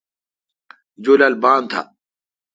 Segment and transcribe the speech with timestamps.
[1.03, 1.81] جولال بان تھا۔